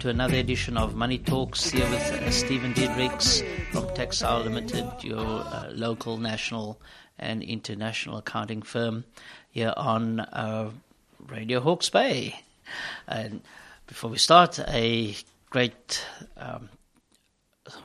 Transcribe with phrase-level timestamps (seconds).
[0.00, 5.20] To another edition of Money Talks here with uh, Stephen Diedrichs from Taxile Limited, your
[5.20, 6.80] uh, local, national,
[7.18, 9.04] and international accounting firm
[9.50, 10.70] here on uh,
[11.28, 12.34] Radio Hawke's Bay.
[13.06, 13.42] And
[13.86, 15.14] before we start, a
[15.50, 16.02] great
[16.38, 16.70] um,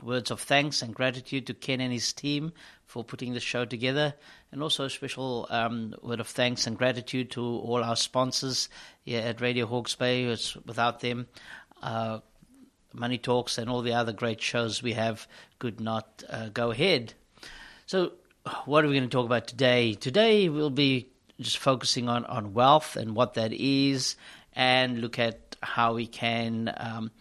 [0.01, 2.53] words of thanks and gratitude to Ken and his team
[2.85, 4.13] for putting the show together,
[4.53, 8.69] and also a special um, word of thanks and gratitude to all our sponsors
[9.03, 10.23] here at Radio Hawke's Bay.
[10.23, 11.27] It's without them,
[11.81, 12.19] uh,
[12.93, 15.27] Money Talks and all the other great shows we have
[15.59, 17.13] could not uh, go ahead.
[17.85, 18.13] So,
[18.65, 19.93] what are we going to talk about today?
[19.93, 21.09] Today we'll be
[21.39, 24.15] just focusing on, on wealth and what that is,
[24.53, 26.73] and look at how we can.
[26.77, 27.11] Um,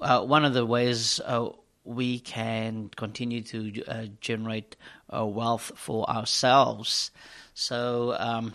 [0.00, 1.50] uh, one of the ways uh,
[1.84, 4.76] we can continue to uh, generate
[5.14, 7.10] uh, wealth for ourselves.
[7.54, 8.54] So, um,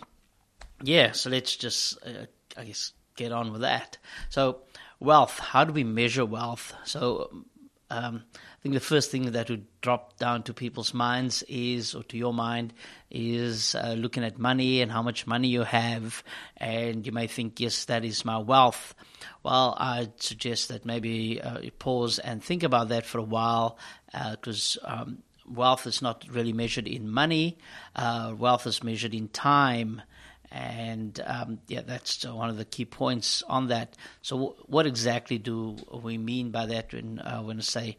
[0.82, 2.26] yeah, so let's just, uh,
[2.56, 3.98] I guess, get on with that.
[4.28, 4.58] So,
[5.00, 6.74] wealth, how do we measure wealth?
[6.84, 7.44] So,
[7.90, 12.02] um, I think the first thing that would drop down to people's minds is, or
[12.04, 12.74] to your mind,
[13.10, 16.22] is uh, looking at money and how much money you have.
[16.56, 18.94] And you may think, yes, that is my wealth.
[19.42, 23.78] Well, I'd suggest that maybe uh, you pause and think about that for a while
[24.12, 27.58] because um, wealth is not really measured in money,
[27.96, 30.02] uh, wealth is measured in time.
[30.50, 33.96] And um, yeah, that's one of the key points on that.
[34.22, 37.96] So, w- what exactly do we mean by that when, uh, when I say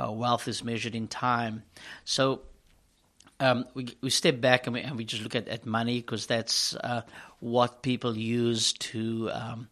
[0.00, 1.64] uh, wealth is measured in time?
[2.04, 2.42] So,
[3.40, 6.26] um, we, we step back and we, and we just look at, at money because
[6.26, 7.02] that's uh,
[7.40, 9.68] what people use to um,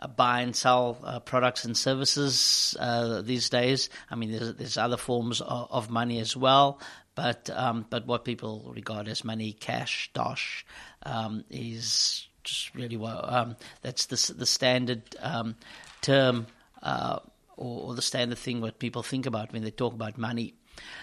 [0.00, 3.88] uh, buy and sell uh, products and services uh, these days.
[4.10, 6.80] I mean, there's, there's other forms of, of money as well,
[7.16, 10.64] but um, but what people regard as money, cash, dosh,
[11.02, 13.24] um, is just really well.
[13.26, 15.56] Um, that's the the standard um,
[16.02, 16.46] term
[16.82, 17.18] uh,
[17.56, 20.54] or, or the standard thing what people think about when they talk about money.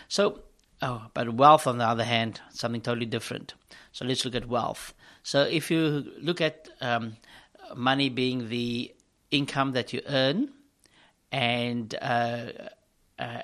[0.08, 0.44] So.
[0.82, 3.54] Oh, but wealth, on the other hand, something totally different.
[3.94, 4.94] So let's look at wealth.
[5.22, 7.16] So if you look at um,
[7.74, 8.94] money being the
[9.32, 10.50] income that you earn,
[11.32, 12.48] and uh,
[13.18, 13.42] uh,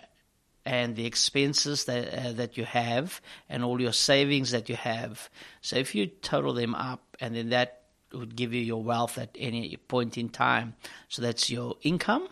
[0.70, 5.30] and the expenses that uh, that you have, and all your savings that you have.
[5.62, 7.82] So if you total them up, and then that
[8.14, 10.76] would give you your wealth at any point in time.
[11.10, 12.28] So that's your income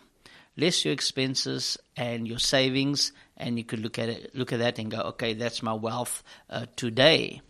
[0.57, 4.79] less your expenses and your savings, and you could look at it, look at that
[4.79, 7.41] and go, okay, that's my wealth uh, today.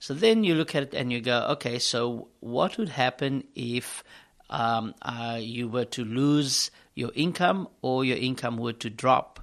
[0.00, 4.04] So then you look at it and you go, okay, so what would happen if
[4.50, 9.35] um, uh, you were to lose your income or your income were to drop?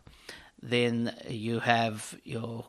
[0.64, 2.66] Then you have your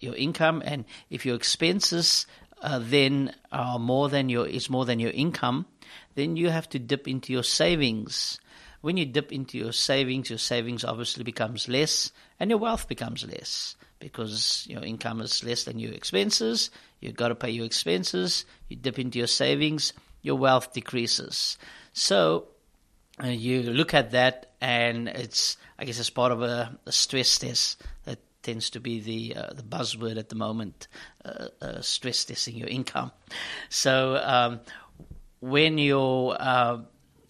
[0.00, 2.26] your income, and if your expenses
[2.60, 5.66] uh, then are more than your is more than your income,
[6.14, 8.38] then you have to dip into your savings
[8.80, 13.26] when you dip into your savings, your savings obviously becomes less and your wealth becomes
[13.26, 16.70] less because your income is less than your expenses.
[17.00, 18.44] You've got to pay your expenses.
[18.68, 19.92] You dip into your savings,
[20.22, 21.58] your wealth decreases.
[21.92, 22.48] So
[23.24, 27.82] you look at that, and it's, I guess, it's part of a, a stress test
[28.04, 30.88] that tends to be the uh, the buzzword at the moment,
[31.24, 33.10] uh, uh stress testing your income.
[33.68, 34.60] So um,
[35.40, 36.78] when you're uh,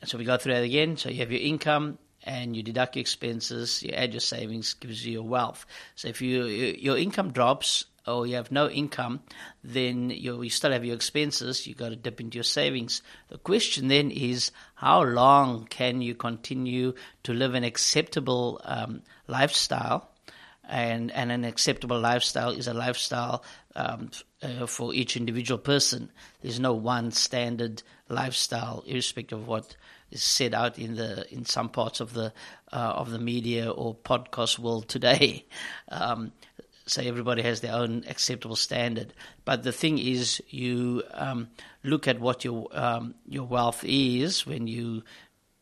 [0.04, 0.96] so we go through that again.
[0.96, 5.04] So you have your income and you deduct your expenses, you add your savings, gives
[5.04, 5.66] you your wealth.
[5.96, 9.20] So if you your income drops or you have no income,
[9.62, 11.66] then you, you still have your expenses.
[11.66, 13.02] You've got to dip into your savings.
[13.28, 16.94] The question then is, how long can you continue
[17.24, 20.10] to live an acceptable um, lifestyle?
[20.70, 23.42] And and an acceptable lifestyle is a lifestyle
[23.74, 24.10] um,
[24.42, 26.10] uh, for each individual person.
[26.42, 29.76] There's no one standard lifestyle, irrespective of what
[30.10, 32.32] is set out in the in some parts of the
[32.72, 35.46] uh, of the media or podcast world today.
[35.90, 36.32] Um,
[36.88, 39.12] so everybody has their own acceptable standard.
[39.44, 41.48] But the thing is, you um,
[41.84, 45.02] look at what your um, your wealth is when you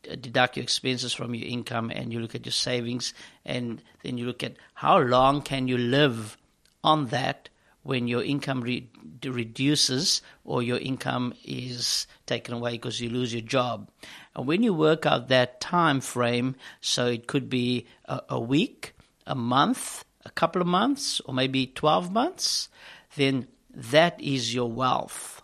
[0.03, 3.13] deduct your expenses from your income, and you look at your savings,
[3.45, 6.37] and then you look at how long can you live
[6.85, 7.49] on that
[7.83, 8.89] when your income re-
[9.25, 13.89] reduces or your income is taken away because you lose your job.
[14.35, 18.95] And when you work out that time frame, so it could be a, a week,
[19.27, 22.69] a month, a couple of months, or maybe 12 months,
[23.17, 25.43] then that is your wealth.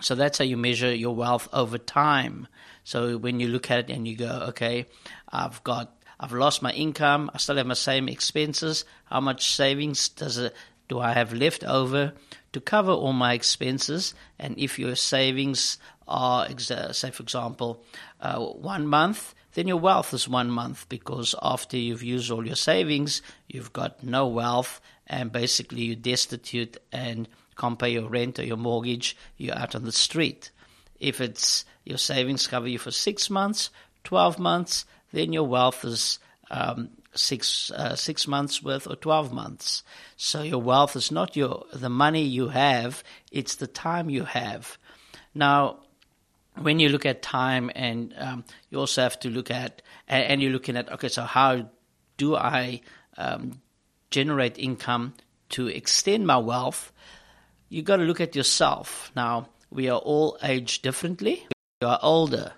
[0.00, 2.46] So that's how you measure your wealth over time.
[2.84, 4.86] So when you look at it and you go, okay,
[5.28, 8.84] I've got, I've lost my income, I still have my same expenses.
[9.04, 10.54] How much savings does it,
[10.88, 12.12] do I have left over
[12.52, 14.14] to cover all my expenses?
[14.38, 17.84] And if your savings are, say, for example,
[18.20, 22.56] uh, one month, then your wealth is one month because after you've used all your
[22.56, 28.44] savings, you've got no wealth and basically you're destitute and can't pay your rent or
[28.44, 30.50] your mortgage, you're out on the street.
[30.98, 33.70] If it's your savings cover you for six months,
[34.04, 36.18] 12 months, then your wealth is
[36.50, 39.82] um, six uh, six months worth or 12 months.
[40.16, 43.02] So your wealth is not your the money you have,
[43.32, 44.78] it's the time you have.
[45.34, 45.80] Now,
[46.56, 50.52] when you look at time, and um, you also have to look at, and, you're
[50.52, 51.70] looking at, okay, so how
[52.16, 52.80] do I
[53.16, 53.60] um,
[54.10, 55.14] generate income
[55.50, 56.92] to extend my wealth?
[57.68, 59.12] You got to look at yourself.
[59.14, 61.46] Now, we are all aged differently.
[61.80, 62.52] You are older,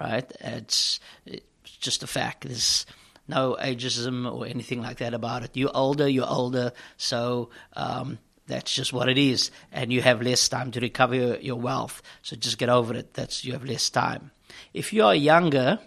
[0.00, 0.30] right?
[0.40, 2.44] It's, it's just a fact.
[2.44, 2.84] There's
[3.28, 5.50] no ageism or anything like that about it.
[5.54, 10.48] You're older, you're older, so um, that's just what it is, and you have less
[10.48, 12.02] time to recover your, wealth.
[12.22, 13.14] So just get over it.
[13.14, 14.30] That's you have less time.
[14.72, 15.78] If you are younger,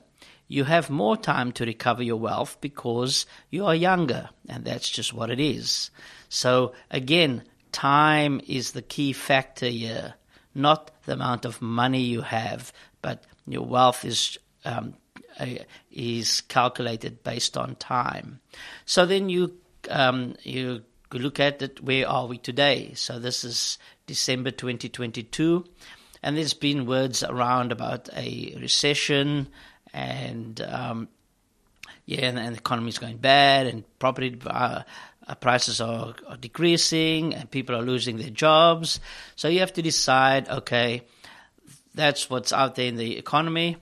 [0.47, 5.13] you have more time to recover your wealth because you are younger, and that's just
[5.13, 5.89] what it is.
[6.29, 10.13] So again, time is the key factor here,
[10.53, 12.71] not the amount of money you have,
[13.01, 14.93] but your wealth is um,
[15.91, 18.39] is calculated based on time.
[18.85, 19.57] So then you
[19.89, 21.83] um, you look at it.
[21.83, 22.93] Where are we today?
[22.95, 23.77] So this is
[24.07, 25.65] December 2022,
[26.23, 29.47] and there's been words around about a recession
[29.93, 31.09] and um,
[32.05, 34.83] yeah, and, and, the economy is going bad, and property uh,
[35.27, 38.99] uh, prices are, are, decreasing, and people are losing their jobs.
[39.35, 41.03] So you have to decide, okay,
[41.93, 43.77] that's what's out there in the economy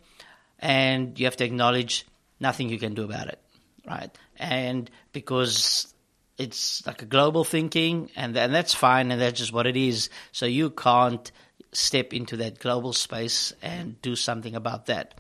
[0.60, 2.06] and you have to acknowledge
[2.40, 3.40] nothing you can do about it,
[3.88, 4.16] right?
[4.38, 5.94] And because
[6.38, 10.10] it's like a global thinking, and and that's fine, and that's just what it is.
[10.32, 11.32] So you can't
[11.72, 15.16] step into that global space and do something about that.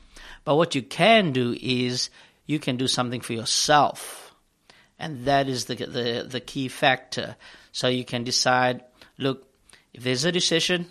[0.45, 2.09] But what you can do is
[2.45, 4.33] you can do something for yourself,
[4.97, 7.35] and that is the the the key factor.
[7.71, 8.83] So you can decide,
[9.17, 9.47] look,
[9.93, 10.87] if there's a recession,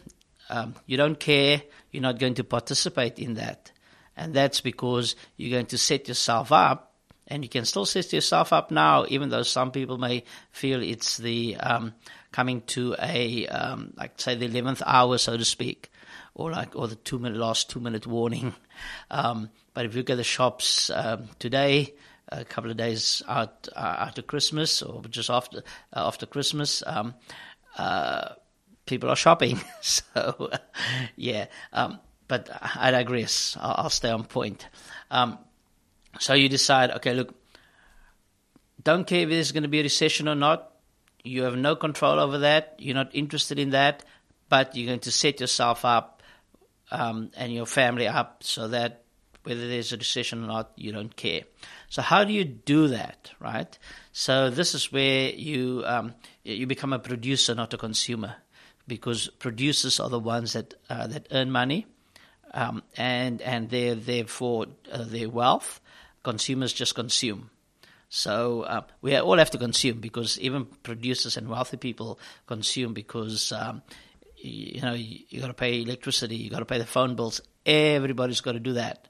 [0.50, 3.72] um, you don't care, you're not going to participate in that.
[4.18, 6.92] And that's because you're going to set yourself up,
[7.28, 11.18] and you can still set yourself up now, even though some people may feel it's
[11.18, 11.94] the um,
[12.32, 15.92] coming to a, um, like say, the 11th hour, so to speak,
[16.34, 18.54] or like, or the two minute, last two minute warning.
[19.10, 21.94] Um, but if you go to the shops um, today,
[22.28, 27.14] a couple of days out uh, after Christmas or just after uh, after Christmas, um,
[27.76, 28.34] uh,
[28.86, 29.60] people are shopping.
[29.80, 30.50] so,
[31.16, 31.46] yeah.
[31.72, 33.56] Um, but I digress.
[33.58, 34.68] I'll, I'll stay on point.
[35.10, 35.38] Um,
[36.20, 37.34] so you decide, okay, look,
[38.82, 40.70] don't care if there's going to be a recession or not.
[41.24, 42.76] You have no control over that.
[42.78, 44.04] You're not interested in that,
[44.48, 46.22] but you're going to set yourself up
[46.90, 49.02] um, and your family up so that
[49.42, 51.42] whether there's a recession or not, you don't care.
[51.88, 53.78] So how do you do that, right?
[54.12, 58.36] So this is where you um, you become a producer, not a consumer,
[58.86, 61.86] because producers are the ones that uh, that earn money
[62.52, 65.80] um, and and they're there for uh, their wealth.
[66.22, 67.50] Consumers just consume.
[68.08, 73.52] So uh, we all have to consume because even producers and wealthy people consume because
[73.52, 73.82] um,
[74.36, 77.40] you know you, you got to pay electricity, you got to pay the phone bills.
[77.66, 79.08] Everybody's got to do that,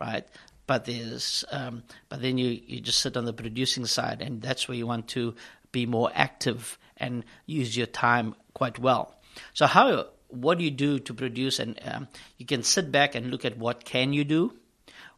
[0.00, 0.26] right?
[0.66, 4.68] But there's um, but then you you just sit on the producing side, and that's
[4.68, 5.34] where you want to
[5.72, 9.14] be more active and use your time quite well.
[9.52, 13.30] So how what do you do to produce and um, you can sit back and
[13.30, 14.52] look at what can you do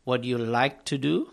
[0.05, 1.29] what you like to do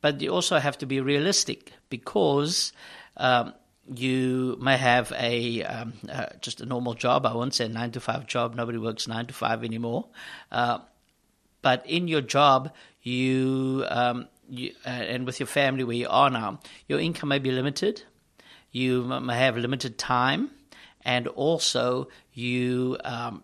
[0.00, 2.72] but you also have to be realistic because
[3.16, 3.54] um,
[3.92, 7.90] you may have a um, uh, just a normal job i won't say a nine
[7.90, 10.06] to five job nobody works nine to five anymore
[10.50, 10.78] uh,
[11.62, 16.30] but in your job you, um, you uh, and with your family where you are
[16.30, 18.02] now your income may be limited
[18.72, 20.50] you may have limited time
[21.04, 23.42] and also you um,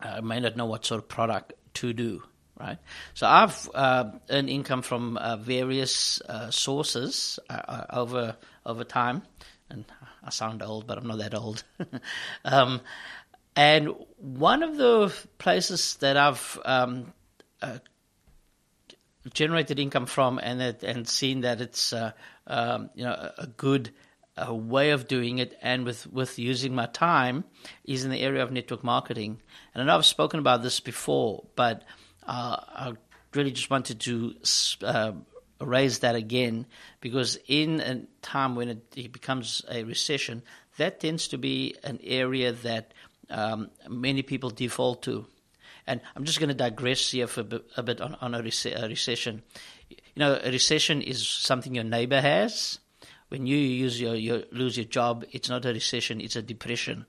[0.00, 2.22] uh, may not know what sort of product to do.
[2.58, 2.78] Right,
[3.14, 9.22] so I've uh, earned income from uh, various uh, sources uh, uh, over over time,
[9.68, 9.84] and
[10.22, 11.64] I sound old, but I'm not that old.
[12.44, 12.80] um,
[13.56, 17.12] and one of the places that I've um,
[19.32, 21.92] generated income from and and seen that it's
[22.46, 23.90] um, you know a good
[24.36, 27.44] uh, way of doing it and with, with using my time
[27.84, 29.40] is in the area of network marketing.
[29.74, 31.82] And I know I've spoken about this before, but
[32.26, 32.92] uh, I
[33.34, 34.34] really just wanted to
[34.82, 35.12] uh,
[35.60, 36.66] raise that again
[37.00, 40.42] because in a time when it, it, becomes a recession,
[40.78, 42.92] that tends to be an area that
[43.30, 45.26] um, many people default to.
[45.86, 48.42] And I'm just going to digress here for a bit, a bit on, on a,
[48.42, 49.42] rec- a, recession.
[49.90, 52.78] You know, a recession is something your neighbor has.
[53.34, 57.04] When you your, your lose your job, it's not a recession; it's a depression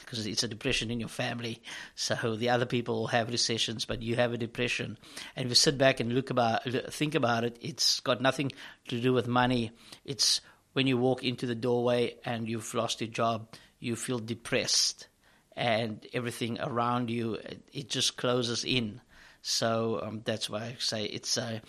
[0.00, 1.62] because it's a depression in your family.
[1.94, 4.98] So the other people have recessions, but you have a depression.
[5.34, 8.52] And if you sit back and look about, think about it, it's got nothing
[8.88, 9.72] to do with money.
[10.04, 10.42] It's
[10.74, 15.08] when you walk into the doorway and you've lost your job, you feel depressed
[15.56, 17.38] and everything around you
[17.72, 19.00] it just closes in.
[19.42, 21.60] So um, that's why I say it's uh,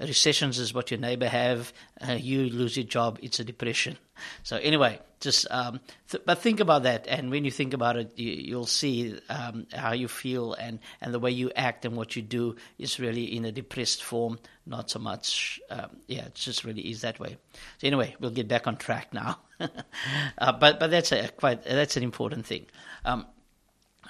[0.00, 1.72] recessions is what your neighbor have.
[2.06, 3.96] Uh, you lose your job, it's a depression.
[4.42, 5.80] So anyway, just um,
[6.10, 9.66] th- but think about that, and when you think about it, you, will see um,
[9.72, 13.36] how you feel and and the way you act and what you do is really
[13.36, 15.60] in a depressed form, not so much.
[15.70, 17.36] Um, yeah, it just really is that way.
[17.78, 19.38] So anyway, we'll get back on track now.
[19.60, 22.66] uh, but but that's a quite that's an important thing.
[23.04, 23.26] Um,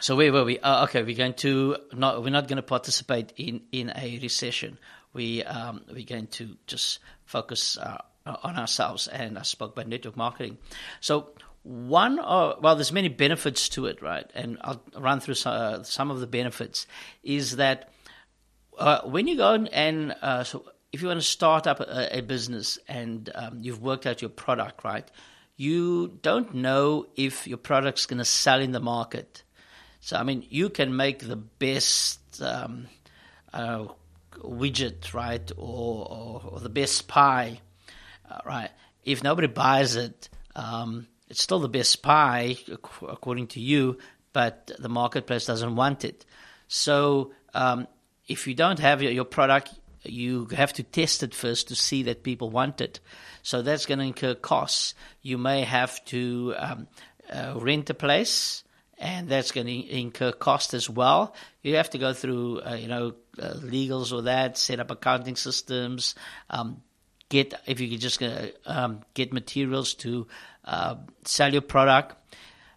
[0.00, 0.58] so where were we?
[0.58, 4.78] Uh, okay, we're going to not we're not going to participate in, in a recession.
[5.12, 9.08] We um, we're going to just focus uh, on ourselves.
[9.08, 10.58] And I spoke about network marketing.
[11.00, 11.30] So
[11.62, 14.30] one, well, there's many benefits to it, right?
[14.34, 16.86] And I'll run through some, uh, some of the benefits.
[17.22, 17.90] Is that
[18.78, 22.20] uh, when you go and uh, so if you want to start up a, a
[22.20, 25.08] business and um, you've worked out your product, right?
[25.56, 29.43] You don't know if your product's going to sell in the market
[30.04, 32.88] so, I mean, you can make the best um,
[33.54, 33.86] uh,
[34.36, 37.62] widget, right, or, or, or, the best pie,
[38.30, 38.68] uh, right?
[39.02, 42.58] If nobody buys it, um, it's still the best pie
[43.08, 43.96] according to you,
[44.34, 46.26] but the marketplace doesn't want it.
[46.68, 47.86] So, um,
[48.28, 52.02] if you don't have your, your product, you have to test it first to see
[52.02, 53.00] that people want it.
[53.42, 54.92] So that's going to incur costs.
[55.22, 56.88] You may have to um,
[57.32, 58.64] uh, rent a place
[59.04, 61.34] and that's going to incur cost as well.
[61.62, 65.36] You have to go through, uh, you know, uh, legals or that, set up accounting
[65.36, 66.14] systems,
[66.48, 66.80] um,
[67.28, 70.26] get if you just uh, um, get materials to
[70.64, 70.94] uh,
[71.26, 72.16] sell your product.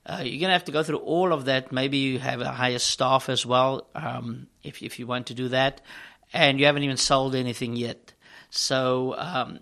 [0.05, 1.72] Uh, you're going to have to go through all of that.
[1.72, 5.48] Maybe you have a higher staff as well, um, if if you want to do
[5.50, 5.79] that,
[6.34, 8.13] and you haven't even sold anything yet.
[8.50, 9.60] So, um,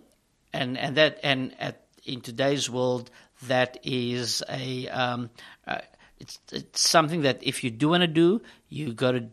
[0.52, 3.12] and and that and at, in today's world,
[3.44, 5.30] that is a um,
[5.68, 5.80] uh,
[6.26, 9.28] it's it's something that if you do want to do, you got to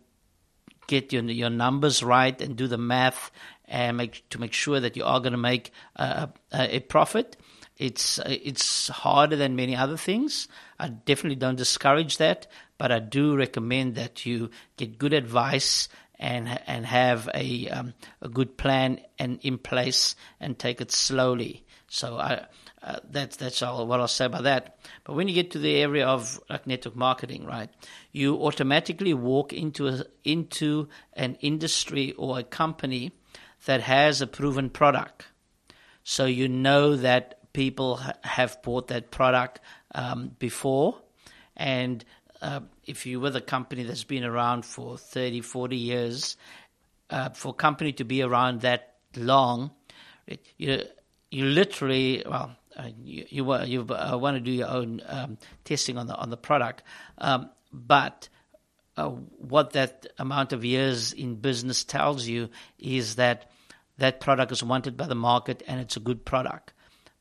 [0.86, 3.30] get your your numbers right and do the math
[3.66, 7.36] and make to make sure that you are going to make a, a, a profit.
[7.78, 10.48] It's it's harder than many other things.
[10.78, 12.46] I definitely don't discourage that,
[12.78, 18.28] but I do recommend that you get good advice and and have a um, a
[18.28, 21.64] good plan and in place and take it slowly.
[21.88, 22.46] So I
[22.82, 24.78] uh, that's that's all what I'll say about that.
[25.04, 27.70] But when you get to the area of like network marketing, right,
[28.10, 33.12] you automatically walk into a, into an industry or a company
[33.66, 35.26] that has a proven product.
[36.02, 39.60] So you know that people ha- have bought that product
[39.94, 41.00] um, before,
[41.56, 42.04] and
[42.40, 46.36] uh, if you're with a company that's been around for 30, 40 years,
[47.10, 49.70] uh, for a company to be around that long,
[50.26, 50.82] it, you
[51.30, 56.06] you literally well uh, you you, uh, want to do your own um, testing on
[56.06, 56.82] the on the product,
[57.18, 58.28] um, but
[58.96, 62.48] uh, what that amount of years in business tells you
[62.78, 63.50] is that
[63.98, 66.72] that product is wanted by the market and it's a good product,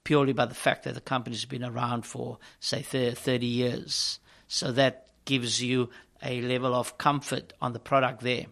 [0.04, 4.20] purely by the fact that the company's been around for say thirty years.
[4.48, 5.90] So that gives you
[6.24, 8.46] a level of comfort on the product there.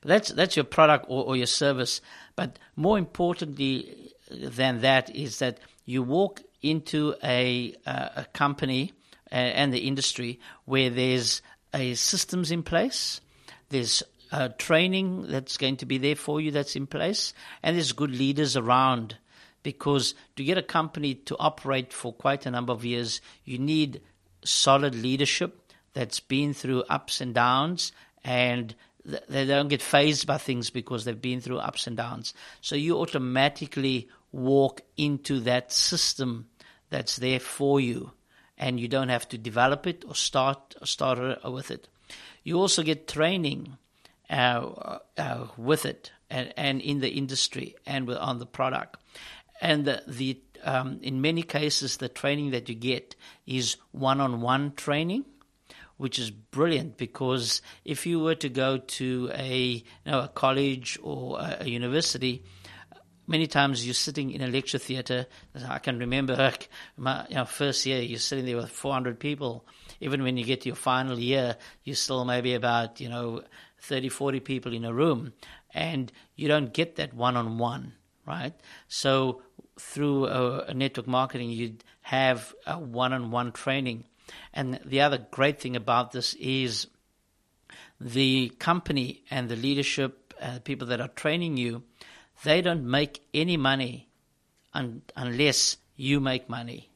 [0.00, 2.00] But that's that's your product or, or your service.
[2.34, 8.92] But more importantly than that is that you walk into a, uh, a company
[9.30, 11.42] and the industry where there's
[11.74, 13.20] a systems in place,
[13.70, 14.02] there's
[14.58, 18.56] training that's going to be there for you that's in place, and there's good leaders
[18.56, 19.16] around.
[19.62, 24.00] Because to get a company to operate for quite a number of years, you need
[24.44, 27.90] solid leadership that's been through ups and downs,
[28.22, 32.32] and they don't get phased by things because they've been through ups and downs.
[32.60, 36.46] So you automatically walk into that system
[36.90, 38.12] that's there for you
[38.58, 41.88] and you don't have to develop it or start start with it.
[42.44, 43.76] You also get training
[44.30, 48.96] uh, uh, with it, and, and in the industry and on the product.
[49.60, 53.14] And the, the um, in many cases, the training that you get
[53.46, 55.24] is one on one training,
[55.96, 60.98] which is brilliant because if you were to go to a, you know, a college
[61.02, 62.42] or a, a university,
[63.26, 65.26] many times you're sitting in a lecture theatre.
[65.68, 66.52] I can remember
[66.96, 69.64] my you know, first year, you're sitting there with 400 people.
[70.00, 73.42] Even when you get to your final year, you're still maybe about, you know,
[73.80, 75.32] 30, 40 people in a room.
[75.74, 77.94] And you don't get that one on one,
[78.26, 78.54] right?
[78.88, 79.42] So
[79.78, 84.04] through a, a network marketing, you'd have a one on one training.
[84.52, 86.86] And the other great thing about this is
[88.00, 91.82] the company and the leadership, uh, people that are training you,
[92.44, 94.08] they don't make any money
[94.74, 96.90] un- unless you make money.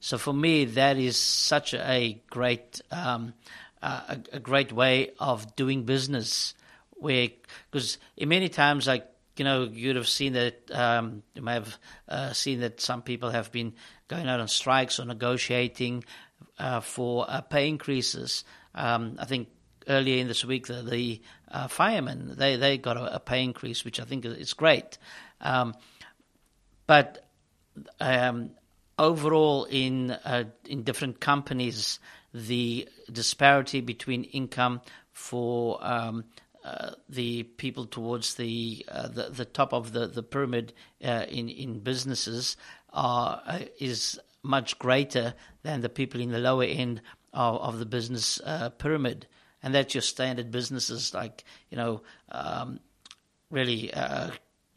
[0.00, 3.34] So for me, that is such a great, um,
[3.82, 6.54] uh, a, a, great way of doing business.
[6.92, 7.28] Where,
[7.70, 12.32] because many times, like you know, you'd have seen that um, you may have uh,
[12.32, 13.72] seen that some people have been
[14.08, 16.04] going out on strikes or negotiating
[16.58, 18.44] uh, for uh, pay increases.
[18.74, 19.48] Um, I think
[19.90, 21.20] earlier in this week, the, the
[21.50, 24.98] uh, firemen they they got a, a, pay increase, which I think is great.
[25.40, 25.74] Um,
[26.86, 27.26] but
[28.00, 28.50] um,
[28.98, 31.98] overall, in uh, in different companies,
[32.32, 34.80] the disparity between income
[35.12, 36.24] for um,
[36.64, 40.72] uh, the people towards the, uh, the, the top of the the pyramid
[41.04, 42.56] uh, in in businesses
[42.92, 47.00] are uh, is much greater than the people in the lower end
[47.32, 49.26] of, of the business uh, pyramid,
[49.62, 52.80] and that's your standard businesses like you know um,
[53.50, 53.92] really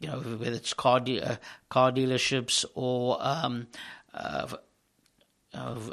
[0.00, 1.38] you know whether it's car de-
[1.68, 3.66] car dealerships or um,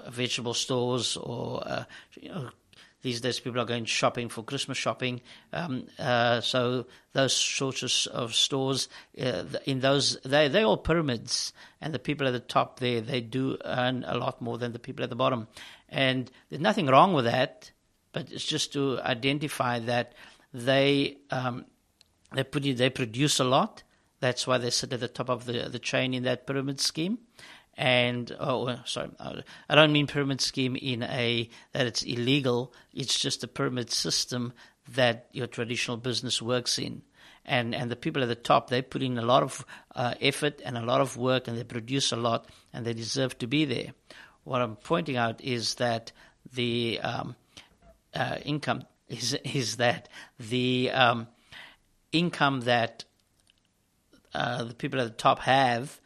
[0.09, 1.85] vegetable stores or
[2.19, 2.49] you know
[3.01, 5.21] these days, people are going shopping for Christmas shopping.
[5.51, 11.93] Um, uh, so those sorts of stores, uh, in those, they they all pyramids, and
[11.93, 15.03] the people at the top there they do earn a lot more than the people
[15.03, 15.47] at the bottom,
[15.89, 17.71] and there's nothing wrong with that.
[18.13, 20.13] But it's just to identify that
[20.53, 21.65] they um,
[22.33, 23.83] they put they produce a lot.
[24.19, 27.19] That's why they sit at the top of the the chain in that pyramid scheme.
[27.77, 29.09] And oh sorry
[29.69, 32.73] i don't mean pyramid scheme in a that it's illegal.
[32.93, 34.53] It's just a pyramid system
[34.89, 37.01] that your traditional business works in.
[37.45, 40.61] And and the people at the top they put in a lot of uh, effort
[40.63, 43.65] and a lot of work and they produce a lot and they deserve to be
[43.65, 43.93] there.
[44.43, 46.11] What i'm pointing out is that
[46.53, 47.35] the um,
[48.13, 51.27] uh, income is is that the um,
[52.11, 53.05] income that
[54.33, 55.99] uh, the people at the top have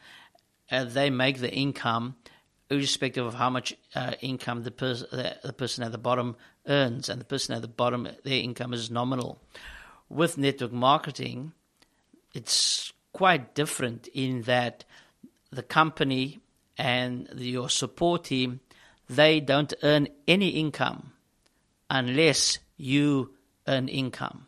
[0.70, 2.16] uh, they make the income
[2.70, 7.08] irrespective of how much uh, income the, pers- the, the, person at the bottom earns,
[7.08, 9.40] and the person at the bottom, their income is nominal.
[10.08, 11.52] With network marketing,
[12.34, 14.84] it's quite different in that
[15.50, 16.40] the company
[16.76, 18.60] and the, your support team,
[19.08, 21.12] they don't earn any income
[21.90, 23.34] unless you
[23.66, 24.46] earn income.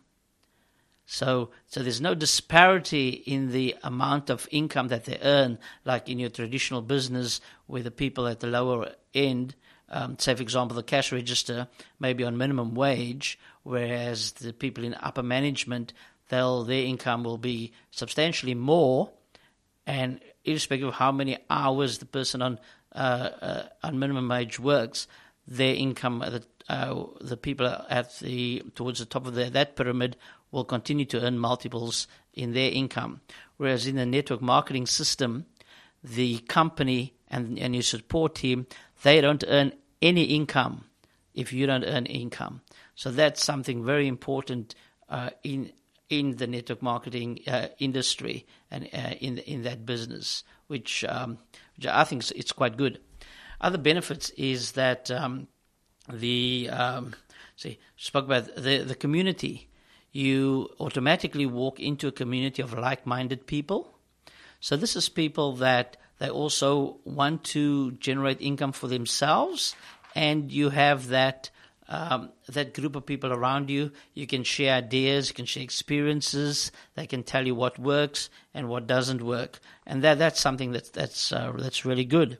[1.11, 6.18] So, so there's no disparity in the amount of income that they earn, like in
[6.18, 9.55] your traditional business, where the people at the lower end,
[9.88, 11.66] um, say for example, the cash register,
[11.98, 15.94] may be on minimum wage, whereas the people in upper management,
[16.29, 19.11] they'll their income will be substantially more,
[19.87, 22.59] and irrespective of how many hours the person on
[22.94, 25.09] uh, uh, on minimum wage works,
[25.48, 30.16] their income, the, uh, the people at the towards the top of the, that pyramid
[30.50, 33.20] will continue to earn multiples in their income.
[33.56, 35.46] Whereas in the network marketing system,
[36.04, 38.66] the company and, and your support team,
[39.02, 40.84] they don't earn any income
[41.34, 42.61] if you don't earn income.
[42.94, 44.74] So that's something very important
[45.08, 45.72] uh, in
[46.11, 51.38] in the network marketing uh, industry and uh, in in that business, which, um,
[51.76, 53.00] which I think it's quite good.
[53.61, 55.49] Other benefits is that um,
[56.12, 57.14] the um,
[57.57, 59.68] see spoke about the the community
[60.12, 63.99] you automatically walk into a community of like minded people.
[64.61, 69.77] So, this is people that they also want to generate income for themselves,
[70.14, 71.51] and you have that.
[71.90, 76.71] Um, that group of people around you, you can share ideas, you can share experiences.
[76.97, 80.92] They can tell you what works and what doesn't work, and that that's something that
[80.92, 82.37] that's uh, that's really good.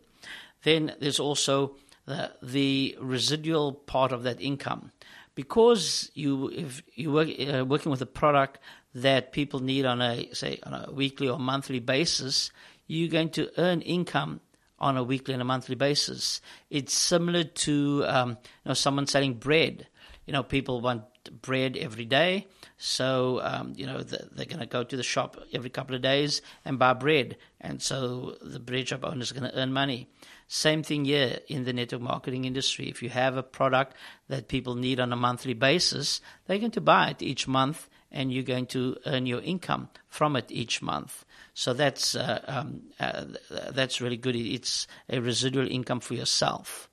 [0.63, 4.93] Then there's also the, the residual part of that income
[5.35, 8.59] because you if you work uh, working with a product
[8.95, 12.51] that people need on a say on a weekly or monthly basis,
[12.89, 14.41] you're going to earn income
[14.81, 16.41] on a weekly and a monthly basis.
[16.71, 19.87] It's similar to um, you know someone selling bread.
[20.27, 21.05] You know, people want
[21.41, 22.47] bread every day.
[22.79, 26.03] So, um, you know, the, they're going to go to the shop every couple of
[26.03, 27.37] days and buy bread.
[27.61, 30.09] And so the bread shop owner is going to earn money.
[30.47, 32.89] Same thing here in the network marketing industry.
[32.89, 33.97] If you have a product
[34.29, 38.33] that people need on a monthly basis, they're going to buy it each month and
[38.33, 41.27] you're going to earn your income from it each month.
[41.55, 43.25] So that's uh, um, uh,
[43.73, 44.37] that's really good.
[44.37, 46.89] It's a residual income for yourself,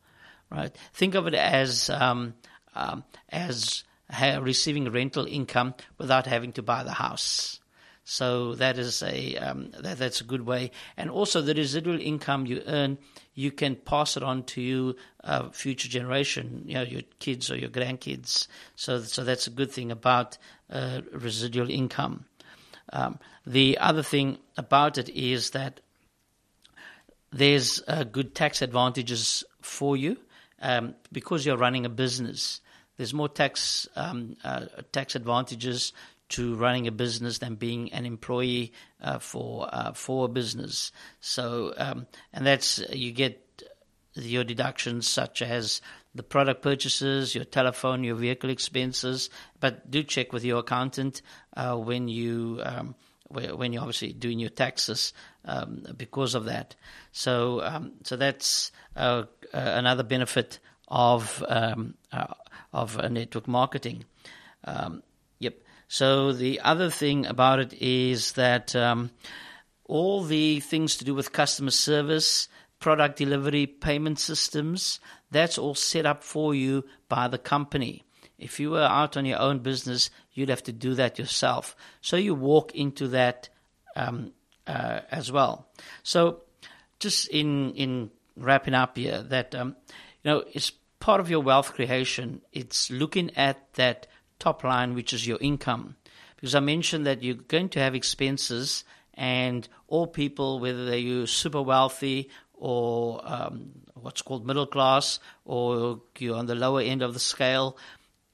[0.50, 0.76] right?
[0.94, 2.34] Think of it as um,
[2.74, 3.85] um, as
[4.42, 7.60] receiving rental income without having to buy the house.
[8.08, 10.70] So that is a um, that, that's a good way.
[10.96, 13.00] And also the residual income you earn,
[13.34, 17.58] you can pass it on to your uh, future generation, you know, your kids or
[17.58, 18.48] your grandkids.
[18.76, 20.38] So so that's a good thing about
[20.70, 22.26] uh, residual income.
[22.94, 25.80] Um, the other thing about it is that
[27.32, 30.18] there's uh, good tax advantages for you
[30.62, 32.62] um, because you're running a business
[32.98, 35.94] there's more tax um, uh, tax advantages
[36.28, 40.92] to running a business than being an employee uh, for uh, for a business.
[41.20, 43.42] So um, and that's you get
[44.14, 45.82] your deductions such as
[46.14, 49.30] the product purchases, your telephone, your vehicle expenses.
[49.60, 51.22] But do check with your accountant
[51.56, 52.96] uh, when you um,
[53.28, 56.76] when you're obviously doing your taxes um, because of that.
[57.12, 62.34] So um, so that's uh, another benefit of um, uh,
[62.76, 64.04] of uh, network marketing.
[64.66, 65.02] Um,
[65.40, 65.56] yep.
[65.88, 69.12] So the other thing about it is that um,
[69.86, 75.00] all the things to do with customer service, product delivery, payment systems,
[75.32, 78.04] that's all set up for you by the company.
[78.38, 81.76] If you were out on your own business, you'd have to do that yourself.
[82.02, 83.48] So you walk into that
[83.96, 84.34] um,
[84.68, 85.70] uh, as well.
[86.04, 86.42] So
[87.00, 89.76] just in in wrapping up here, that um,
[90.24, 90.74] you know it's
[91.06, 94.08] part of your wealth creation, it's looking at that
[94.40, 95.96] top line, which is your income.
[96.36, 101.62] Because I mentioned that you're going to have expenses, and all people, whether they're super
[101.62, 107.20] wealthy or um, what's called middle class, or you're on the lower end of the
[107.20, 107.78] scale,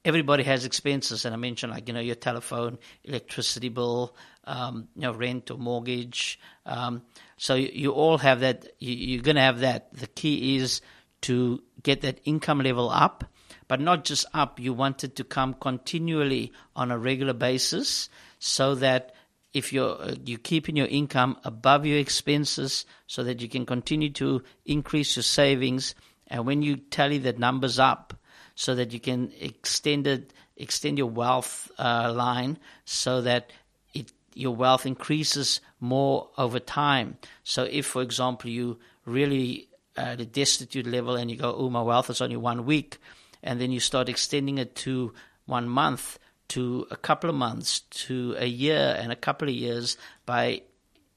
[0.06, 1.26] everybody has expenses.
[1.26, 5.58] And I mentioned, like, you know, your telephone, electricity bill, um, you know, rent or
[5.58, 6.40] mortgage.
[6.66, 7.02] Um,
[7.36, 8.66] so you, you, all have that.
[8.80, 9.94] You, you're going to have that.
[9.94, 10.80] The key is
[11.22, 13.24] to get that income level up,
[13.68, 18.76] but not just up, you want it to come continually on a regular basis so
[18.76, 19.14] that
[19.54, 24.10] if you're uh, you keeping your income above your expenses so that you can continue
[24.10, 25.96] to increase your savings.
[26.28, 28.14] And when you tally the numbers up
[28.56, 33.52] so that you can extend it extend your wealth uh, line so that
[33.94, 37.18] it your wealth increases more over time.
[37.44, 41.70] So if for example you really Uh, at a destitute level and you go, oh,
[41.70, 42.98] my wealth is only one week,
[43.44, 45.14] and then you start extending it to
[45.48, 49.98] one month, to a couple of months, to a year and a couple of years
[50.26, 50.62] by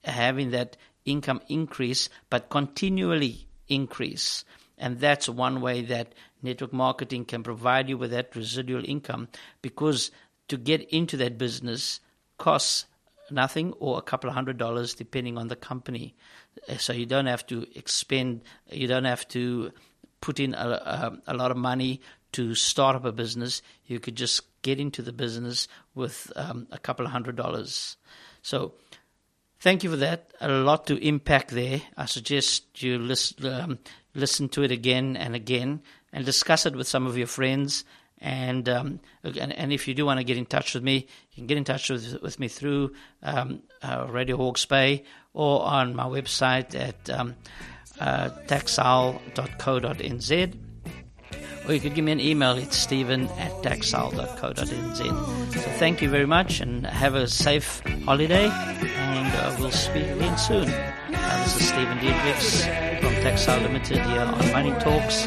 [0.03, 4.45] having that income increase, but continually increase.
[4.77, 9.29] And that's one way that network marketing can provide you with that residual income
[9.63, 10.11] because
[10.49, 12.01] to get into that business
[12.39, 12.87] costs
[13.35, 16.15] nothing or a couple of hundred dollars depending on the company.
[16.79, 19.73] So you don't have to expend, you don't have to
[20.21, 20.69] put in a,
[21.27, 22.01] a, a lot of money
[22.33, 23.63] to start up a business.
[23.87, 27.97] You could just get into the business with um, a couple of hundred dollars.
[28.43, 28.75] So
[29.61, 30.33] thank you for that.
[30.41, 31.83] A lot to impact there.
[31.97, 33.79] I suggest you listen, um,
[34.15, 37.85] listen to it again and again and discuss it with some of your friends
[38.21, 41.37] and, um, and, and if you do want to get in touch with me, you
[41.37, 45.95] can get in touch with, with me through um, uh, Radio Hawke's Bay or on
[45.95, 47.35] my website at um,
[48.01, 48.31] uh.
[51.67, 52.59] Or you could give me an email.
[52.59, 55.55] It's stephen at taxile.co.nz.
[55.55, 58.49] So thank you very much and have a safe holiday.
[58.49, 60.69] And uh, we'll speak again soon.
[60.69, 65.27] Uh, this is Stephen Diedrichs from Taxile Limited here on Money Talks.